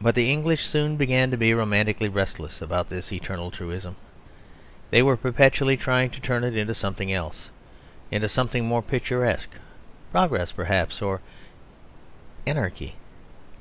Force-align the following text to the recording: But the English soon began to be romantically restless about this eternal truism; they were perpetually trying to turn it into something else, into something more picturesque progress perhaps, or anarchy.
But 0.00 0.16
the 0.16 0.28
English 0.28 0.66
soon 0.66 0.96
began 0.96 1.30
to 1.30 1.36
be 1.36 1.54
romantically 1.54 2.08
restless 2.08 2.60
about 2.60 2.88
this 2.88 3.12
eternal 3.12 3.52
truism; 3.52 3.94
they 4.90 5.04
were 5.04 5.16
perpetually 5.16 5.76
trying 5.76 6.10
to 6.10 6.20
turn 6.20 6.42
it 6.42 6.56
into 6.56 6.74
something 6.74 7.12
else, 7.12 7.48
into 8.10 8.28
something 8.28 8.64
more 8.66 8.82
picturesque 8.82 9.50
progress 10.10 10.50
perhaps, 10.50 11.00
or 11.00 11.20
anarchy. 12.44 12.96